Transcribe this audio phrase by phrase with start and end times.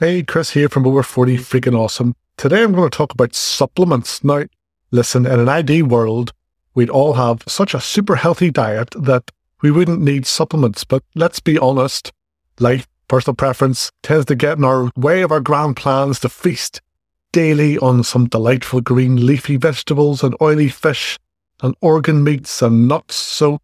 [0.00, 2.16] Hey, Chris here from Over 40 Freaking Awesome.
[2.36, 4.24] Today I'm going to talk about supplements.
[4.24, 4.42] Now,
[4.90, 6.32] listen, in an ID world,
[6.74, 9.30] we'd all have such a super healthy diet that
[9.62, 10.82] we wouldn't need supplements.
[10.82, 12.10] But let's be honest,
[12.58, 16.80] life, personal preference tends to get in our way of our grand plans to feast
[17.30, 21.20] daily on some delightful green leafy vegetables and oily fish
[21.62, 23.14] and organ meats and nuts.
[23.14, 23.60] So,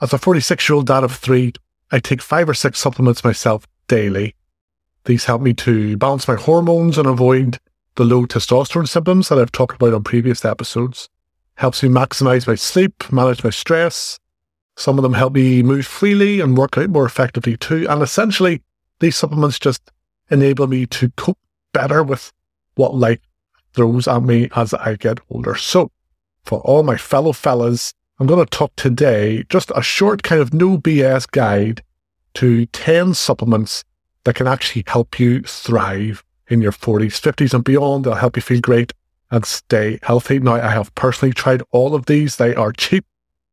[0.00, 1.52] as a 46 year old dad of three,
[1.90, 4.36] I take five or six supplements myself daily.
[5.04, 7.58] These help me to balance my hormones and avoid
[7.96, 11.08] the low testosterone symptoms that I've talked about on previous episodes.
[11.56, 14.18] Helps me maximize my sleep, manage my stress.
[14.76, 17.86] Some of them help me move freely and work out more effectively too.
[17.88, 18.62] And essentially,
[19.00, 19.92] these supplements just
[20.30, 21.38] enable me to cope
[21.72, 22.32] better with
[22.74, 23.20] what life
[23.74, 25.54] throws at me as I get older.
[25.54, 25.90] So,
[26.44, 30.54] for all my fellow fellas, I'm going to talk today just a short kind of
[30.54, 31.82] no BS guide
[32.34, 33.84] to 10 supplements
[34.24, 38.04] that can actually help you thrive in your 40s, 50s, and beyond.
[38.04, 38.92] They'll help you feel great
[39.30, 40.38] and stay healthy.
[40.38, 42.36] Now, I have personally tried all of these.
[42.36, 43.04] They are cheap,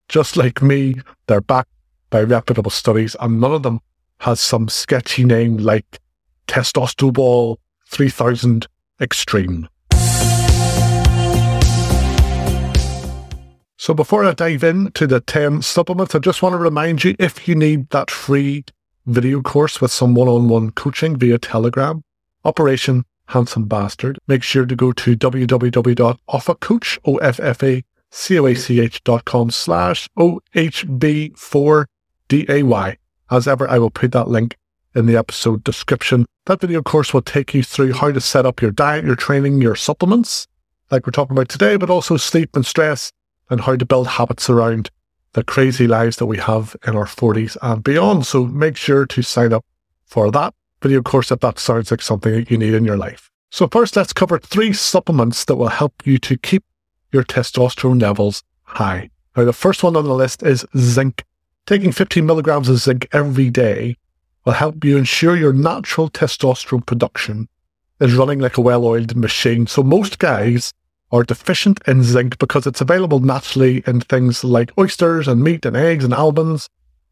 [0.08, 0.96] just like me.
[1.28, 1.70] They're backed
[2.10, 3.80] by reputable studies, and none of them
[4.20, 6.00] has some sketchy name like
[6.48, 8.68] Testosterone 3000
[9.00, 9.68] Extreme.
[13.78, 17.48] So before I dive into the 10 supplements, I just want to remind you if
[17.48, 18.64] you need that free
[19.06, 22.02] video course with some one-on-one coaching via Telegram,
[22.46, 32.98] Operation Handsome Bastard, make sure to go to www.offacoach, O-F-F-A-C-O-A-C-H.com slash O-H-B-4-D-A-Y.
[33.30, 34.58] As ever, I will put that link
[34.94, 36.26] in the episode description.
[36.46, 39.62] That video course will take you through how to set up your diet, your training,
[39.62, 40.48] your supplements,
[40.90, 43.14] like we're talking about today, but also sleep and stress
[43.50, 44.90] and how to build habits around
[45.34, 48.26] the crazy lives that we have in our 40s and beyond.
[48.26, 49.66] So make sure to sign up
[50.06, 53.30] for that video course if that sounds like something that you need in your life.
[53.50, 56.64] So first, let's cover three supplements that will help you to keep
[57.12, 59.10] your testosterone levels high.
[59.36, 61.24] Now, the first one on the list is zinc.
[61.66, 63.98] Taking 15 milligrams of zinc every day
[64.46, 67.48] will help you ensure your natural testosterone production
[68.00, 69.68] is running like a well-oiled machine.
[69.68, 70.74] So most guys
[71.12, 75.76] are deficient in zinc because it's available naturally in things like oysters and meat and
[75.76, 76.70] eggs and almonds,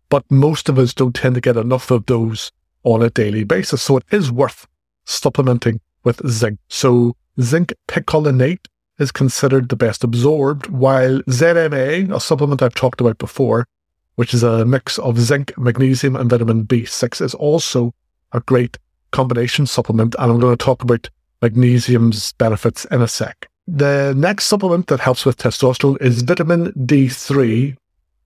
[0.09, 2.51] but most of us don't tend to get enough of those
[2.83, 3.81] on a daily basis.
[3.81, 4.67] So it is worth
[5.05, 6.59] supplementing with zinc.
[6.69, 8.67] So zinc picolinate
[8.99, 13.67] is considered the best absorbed, while ZMA, a supplement I've talked about before,
[14.15, 17.93] which is a mix of zinc, magnesium, and vitamin B6, is also
[18.33, 18.77] a great
[19.11, 20.15] combination supplement.
[20.19, 21.09] And I'm going to talk about
[21.41, 23.48] magnesium's benefits in a sec.
[23.71, 27.77] The next supplement that helps with testosterone is vitamin D3,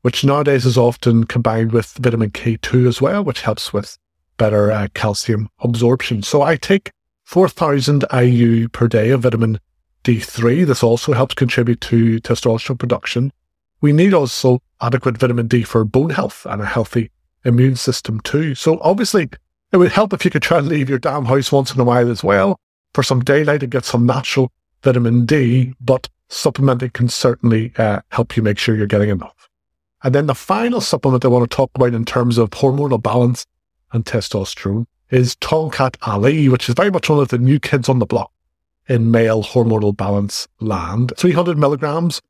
[0.01, 3.97] which nowadays is often combined with vitamin K2 as well, which helps with
[4.37, 6.23] better uh, calcium absorption.
[6.23, 6.91] So I take
[7.25, 9.59] 4,000 IU per day of vitamin
[10.05, 10.65] D3.
[10.65, 13.33] This also helps contribute to testosterone production.
[13.81, 17.11] We need also adequate vitamin D for bone health and a healthy
[17.43, 18.55] immune system too.
[18.55, 19.29] So obviously,
[19.73, 21.83] it would help if you could try and leave your damn house once in a
[21.83, 22.57] while as well
[22.93, 24.49] for some daylight and get some natural
[24.83, 29.49] vitamin D, but supplementing can certainly uh, help you make sure you're getting enough.
[30.03, 33.45] And then the final supplement I want to talk about in terms of hormonal balance
[33.93, 37.99] and testosterone is Tongkat Ali, which is very much one of the new kids on
[37.99, 38.31] the block
[38.89, 41.13] in male hormonal balance land.
[41.17, 42.21] 300 milligrams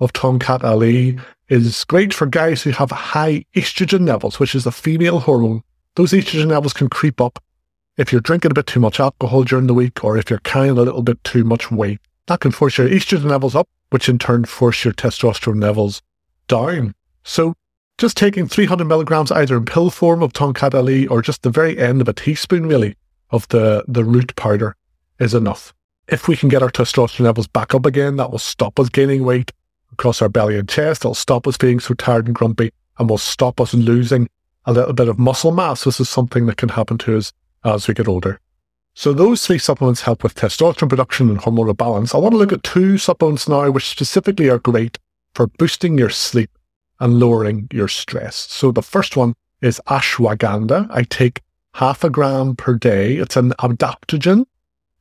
[0.00, 4.72] of Tongkat Ali is great for guys who have high estrogen levels, which is the
[4.72, 5.62] female hormone.
[5.94, 7.38] Those estrogen levels can creep up
[7.96, 10.78] if you're drinking a bit too much alcohol during the week or if you're carrying
[10.78, 14.18] a little bit too much weight, that can force your estrogen levels up, which in
[14.18, 16.00] turn force your testosterone levels
[16.48, 16.94] down.
[17.24, 17.54] So
[17.98, 21.78] just taking 300 milligrams either in pill form of Tongkat Ali or just the very
[21.78, 22.96] end of a teaspoon really
[23.30, 24.76] of the, the root powder
[25.18, 25.74] is enough.
[26.08, 29.24] If we can get our testosterone levels back up again, that will stop us gaining
[29.24, 29.52] weight
[29.92, 31.02] across our belly and chest.
[31.02, 34.28] It'll stop us being so tired and grumpy and will stop us losing
[34.64, 35.84] a little bit of muscle mass.
[35.84, 37.32] This is something that can happen to us
[37.64, 38.40] as we get older.
[38.94, 42.14] So those three supplements help with testosterone production and hormonal balance.
[42.14, 44.98] I want to look at two supplements now, which specifically are great
[45.34, 46.50] for boosting your sleep
[47.00, 48.36] and lowering your stress.
[48.36, 50.88] So the first one is ashwagandha.
[50.90, 51.40] I take
[51.74, 53.16] half a gram per day.
[53.16, 54.44] It's an adaptogen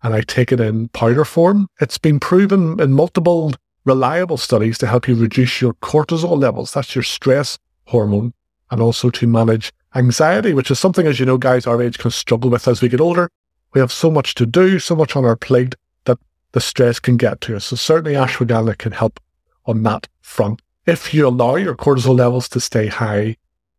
[0.03, 1.67] and I take it in powder form.
[1.79, 3.53] It's been proven in multiple
[3.83, 6.73] reliable studies to help you reduce your cortisol levels.
[6.73, 8.33] That's your stress hormone
[8.69, 12.11] and also to manage anxiety, which is something, as you know, guys our age can
[12.11, 13.29] struggle with as we get older.
[13.73, 16.19] We have so much to do, so much on our plate that
[16.51, 17.65] the stress can get to us.
[17.65, 19.19] So certainly ashwagandha can help
[19.65, 20.61] on that front.
[20.85, 23.37] If you allow your cortisol levels to stay high,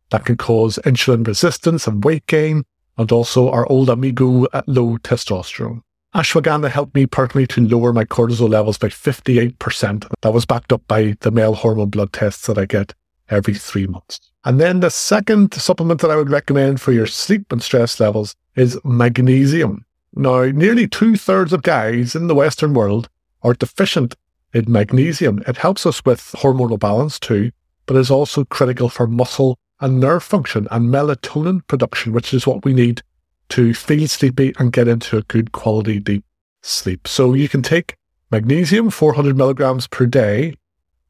[0.09, 2.63] that can cause insulin resistance and weight gain.
[2.97, 5.81] and also our old amigo at low testosterone.
[6.13, 10.05] Ashwagandha helped me personally to lower my cortisol levels by 58%.
[10.21, 12.93] That was backed up by the male hormone blood tests that I get
[13.29, 14.19] every three months.
[14.45, 18.35] And then the second supplement that I would recommend for your sleep and stress levels
[18.55, 19.85] is magnesium.
[20.15, 23.09] Now, nearly two thirds of guys in the Western world
[23.41, 24.15] are deficient
[24.53, 25.41] in magnesium.
[25.47, 27.51] It helps us with hormonal balance too,
[27.85, 32.63] but is also critical for muscle and nerve function and melatonin production, which is what
[32.63, 33.01] we need
[33.49, 36.23] to feel sleepy and get into a good quality deep
[36.61, 37.07] sleep.
[37.07, 37.95] So you can take
[38.31, 40.55] magnesium, 400 milligrams per day,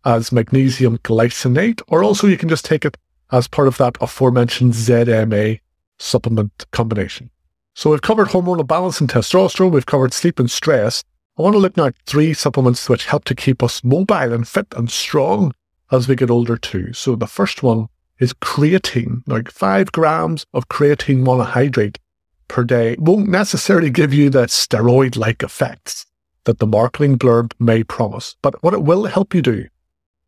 [0.06, 2.98] as magnesium glycinate, or also you can just take it
[3.32, 5.60] as part of that aforementioned ZMA
[5.98, 7.30] supplement combination.
[7.74, 11.04] So we've covered hormonal balance and testosterone, we've covered sleep and stress.
[11.38, 14.48] I want to look now at three supplements which help to keep us mobile and
[14.48, 15.54] fit and strong
[15.92, 16.94] as we get older too.
[16.94, 17.88] So the first one
[18.20, 19.24] is creatine.
[19.26, 21.98] Like five grams of creatine monohydrate
[22.48, 26.06] per day won't necessarily give you the steroid like effects
[26.44, 28.36] that the marketing blurb may promise.
[28.44, 29.68] But what it will help you do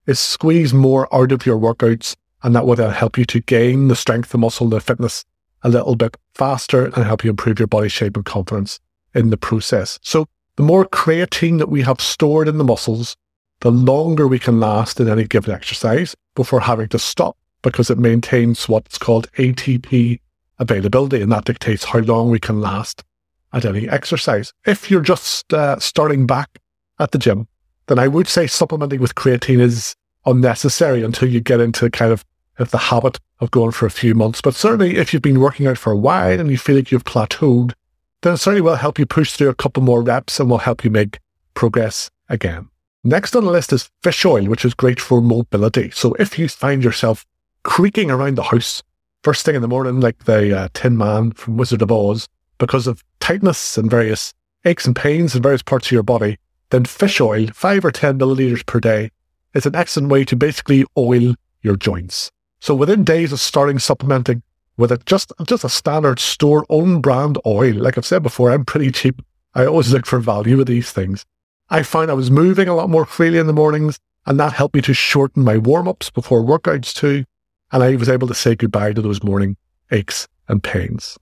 [0.08, 3.96] is squeeze more out of your workouts, and that will help you to gain the
[3.96, 5.26] strength, the muscle, the fitness
[5.64, 8.80] a little bit faster and help you improve your body shape and confidence
[9.16, 9.98] in the process.
[10.04, 13.18] So the more creatine that we have stored in the muscles,
[13.62, 17.98] the longer we can last in any given exercise before having to stop because it
[17.98, 20.20] maintains what's called ATP
[20.60, 23.04] availability and that dictates how long we can last
[23.52, 24.54] at any exercise.
[24.68, 26.60] If you're just uh, starting back
[27.00, 27.48] at the gym,
[27.88, 29.96] then I would say supplementing with creatine is
[30.26, 32.26] unnecessary until you get into kind of
[32.58, 34.42] the habit of going for a few months.
[34.42, 37.04] But certainly, if you've been working out for a while and you feel like you've
[37.04, 37.74] plateaued,
[38.22, 40.84] then it certainly will help you push through a couple more reps and will help
[40.84, 41.20] you make
[41.54, 42.70] progress again.
[43.04, 45.92] Next on the list is fish oil, which is great for mobility.
[45.92, 47.26] So if you find yourself
[47.64, 48.82] creaking around the house
[49.24, 52.28] first thing in the morning, like the uh, Tin Man from Wizard of Oz,
[52.58, 54.34] because of tightness and various
[54.66, 56.38] aches and pains in various parts of your body,
[56.76, 59.10] then fish oil, 5 or 10 milliliters per day,
[59.54, 62.32] is an excellent way to basically oil your joints.
[62.60, 64.44] So within days of starting supplementing
[64.78, 68.66] with a just just a standard store own brand oil, like I've said before, I'm
[68.66, 69.22] pretty cheap.
[69.54, 71.26] I always look for value with these things.
[71.70, 74.76] I found I was moving a lot more freely in the mornings, and that helped
[74.76, 77.24] me to shorten my warm ups before workouts too.
[77.72, 79.56] And I was able to say goodbye to those morning
[79.92, 81.18] aches and pains.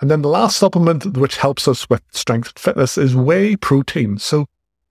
[0.00, 4.18] And then the last supplement which helps us with strength and fitness is whey protein.
[4.18, 4.46] So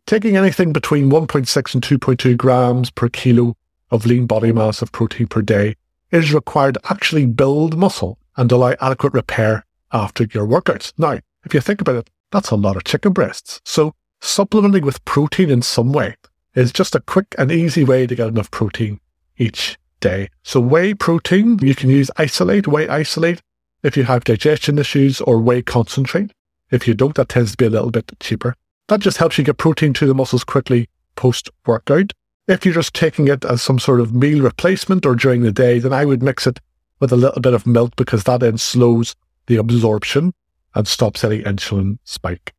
[0.06, 3.56] taking anything between 1.6 and 2.2 grams per kilo
[3.90, 5.76] of lean body mass of protein per day
[6.12, 10.94] is required to actually build muscle and allow adequate repair after your workouts.
[10.98, 13.62] Now, if you think about it, that's a lot of chicken breasts.
[13.64, 16.16] So supplementing with protein in some way
[16.54, 19.00] is just a quick and easy way to get enough protein
[19.38, 20.30] each day.
[20.44, 23.42] So whey protein, you can use isolate, whey isolate,
[23.88, 26.32] if you have digestion issues or whey concentrate.
[26.70, 28.54] If you don't, that tends to be a little bit cheaper.
[28.90, 32.12] That just helps you get protein to the muscles quickly post workout.
[32.48, 35.80] If you're just taking it as some sort of meal replacement or during the day,
[35.80, 36.60] then I would mix it
[37.00, 39.16] with a little bit of milk because that then slows
[39.48, 40.34] the absorption
[40.76, 42.54] and stops any insulin spike.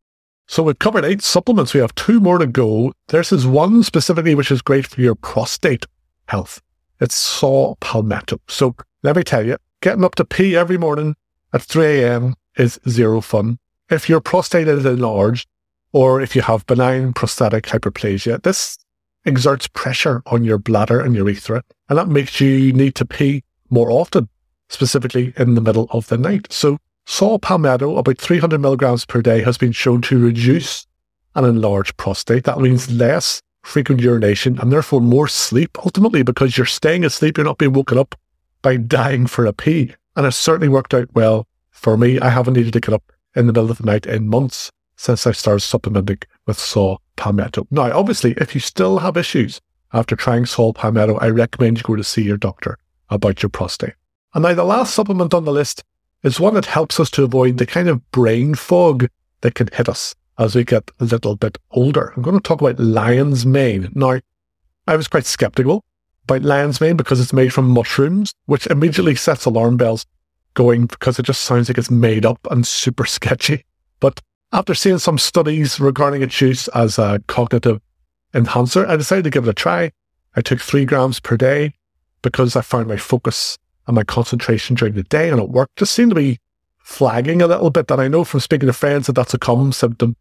[0.47, 1.75] So we've covered eight supplements.
[1.75, 2.93] We have two more to go.
[3.09, 5.85] This is one specifically which is great for your prostate
[6.27, 6.63] health.
[7.01, 8.41] It's saw palmetto.
[8.49, 11.17] So let me tell you, getting up to pee every morning
[11.53, 12.35] at 3 a.m.
[12.57, 13.59] is zero fun.
[13.91, 15.49] If your prostate is enlarged
[15.93, 18.79] or if you have benign prostatic hyperplasia, this
[19.25, 23.91] exerts pressure on your bladder and urethra, and that makes you need to pee more
[23.91, 24.29] often,
[24.69, 26.53] specifically in the middle of the night.
[26.53, 30.87] So, saw palmetto, about 300 milligrams per day, has been shown to reduce
[31.35, 32.45] an enlarged prostate.
[32.45, 37.45] That means less frequent urination and therefore more sleep, ultimately, because you're staying asleep, you're
[37.45, 38.15] not being woken up
[38.63, 39.95] by dying for a pee.
[40.17, 42.19] And it certainly worked out well for me.
[42.19, 45.27] I haven't needed to get up in the middle of the night in months since
[45.27, 47.67] I started supplementing with saw palmetto.
[47.71, 49.61] Now, obviously, if you still have issues
[49.93, 52.79] after trying saw palmetto, I recommend you go to see your doctor
[53.11, 53.95] about your prostate.
[54.35, 55.85] And now the last supplement on the list
[56.23, 59.09] is one that helps us to avoid the kind of brain fog
[59.41, 62.13] that can hit us as we get a little bit older.
[62.17, 63.91] I'm going to talk about lion's mane.
[63.95, 64.21] Now,
[64.87, 65.85] I was quite skeptical
[66.37, 70.05] lion's mane because it's made from mushrooms, which immediately sets alarm bells
[70.55, 73.65] going because it just sounds like it's made up and super sketchy.
[74.01, 74.21] But
[74.53, 77.81] after seeing some studies regarding its use as a cognitive
[78.35, 79.93] enhancer, I decided to give it a try.
[80.37, 81.75] I took three grams per day
[82.23, 85.93] because I found my focus and my concentration during the day and at work just
[85.93, 86.39] seemed to be
[86.79, 87.91] flagging a little bit.
[87.91, 90.17] And I know from speaking to friends that that's a common symptom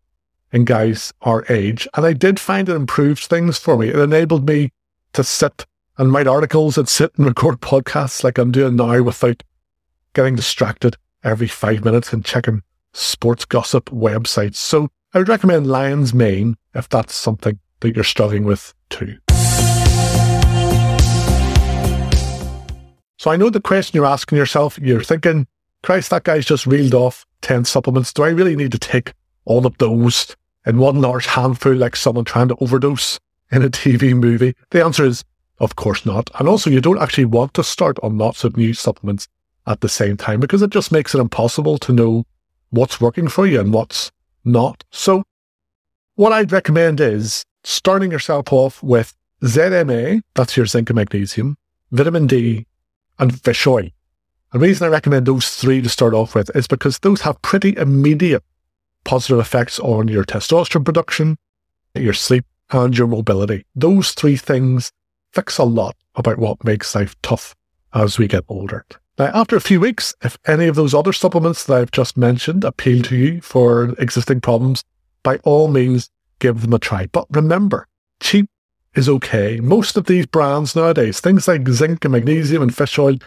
[0.51, 1.87] in guys our age.
[1.95, 3.89] And I did find it improved things for me.
[3.89, 4.71] It enabled me
[5.13, 5.65] to sit
[5.97, 9.43] and write articles and sit and record podcasts like I'm doing now without
[10.13, 12.61] getting distracted every five minutes and checking
[12.93, 14.55] sports gossip websites.
[14.55, 19.17] So I would recommend Lion's Mane if that's something that you're struggling with too.
[23.19, 25.47] So I know the question you're asking yourself, you're thinking,
[25.81, 28.13] Christ, that guy's just reeled off 10 supplements.
[28.13, 29.13] Do I really need to take
[29.45, 30.35] all of those
[30.65, 33.19] in one large handful like someone trying to overdose
[33.51, 34.53] in a TV movie?
[34.69, 35.23] The answer is,
[35.59, 36.29] of course not.
[36.39, 39.27] And also, you don't actually want to start on lots of new supplements
[39.65, 42.25] at the same time because it just makes it impossible to know
[42.69, 44.11] what's working for you and what's
[44.45, 44.83] not.
[44.91, 45.23] So,
[46.15, 51.57] what I'd recommend is starting yourself off with ZMA, that's your zinc and magnesium,
[51.91, 52.65] vitamin D,
[53.19, 53.89] and fish oil.
[54.53, 57.75] The reason I recommend those three to start off with is because those have pretty
[57.77, 58.43] immediate
[59.03, 61.37] positive effects on your testosterone production,
[61.93, 63.65] your sleep, and your mobility.
[63.75, 64.91] Those three things
[65.37, 67.55] fix a lot about what makes life tough
[67.93, 68.83] as we get older.
[69.19, 72.63] Now, after a few weeks, if any of those other supplements that I've just mentioned
[72.63, 74.83] appeal to you for existing problems,
[75.21, 77.05] by all means, give them a try.
[77.05, 77.87] But remember,
[78.19, 78.49] cheap
[78.95, 79.59] is okay.
[79.59, 83.17] Most of these brands nowadays, things like zinc and magnesium and fish oil,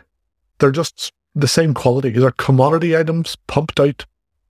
[0.58, 2.10] they're just the same quality.
[2.10, 4.04] They're commodity items pumped out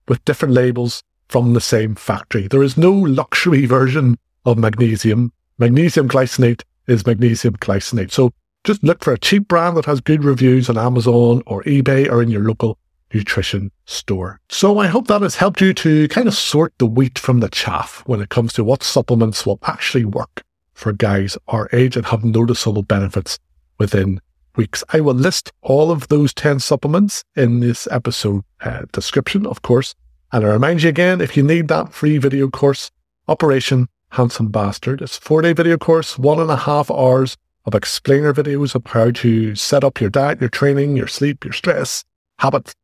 [0.09, 2.49] with different labels from the same factory.
[2.49, 5.35] There is no luxury version of magnesium.
[5.59, 8.11] Magnesium glycinate is magnesium glycinate.
[8.11, 8.33] So
[8.65, 12.23] just look for a cheap brand that has good reviews on Amazon or eBay or
[12.23, 12.79] in your local
[13.15, 14.41] nutrition store.
[14.49, 17.49] So I hope that has helped you to kind of sort the wheat from the
[17.49, 20.43] chaff when it comes to what supplements will actually work
[20.75, 23.39] for guys our age and have noticeable benefits
[23.79, 24.21] within
[24.57, 24.85] weeks.
[24.93, 29.95] I will list all of those 10 supplements in this episode uh, description, of course.
[30.33, 32.91] And I remind you again, if you need that free video course,
[33.31, 37.77] Operation Handsome Bastard, it's a four day video course, one and a half hours of
[37.77, 42.05] explainer videos of how to set up your diet, your training, your sleep, your stress,
[42.41, 42.75] habits,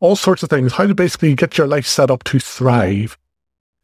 [0.00, 3.18] all sorts of things, how to basically get your life set up to thrive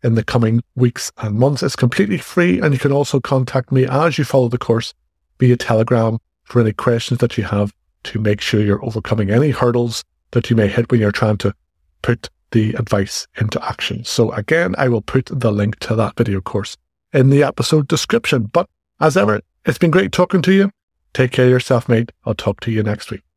[0.02, 1.62] in the coming weeks and months.
[1.62, 4.94] It's completely free, and you can also contact me as you follow the course
[5.38, 10.02] via Telegram for any questions that you have to make sure you're overcoming any hurdles
[10.30, 11.54] that you may hit when you're trying to
[12.00, 14.04] put the advice into action.
[14.04, 16.76] So again, I will put the link to that video course
[17.12, 18.44] in the episode description.
[18.44, 18.68] But
[19.00, 20.70] as ever, it's been great talking to you.
[21.12, 22.12] Take care of yourself, mate.
[22.24, 23.29] I'll talk to you next week.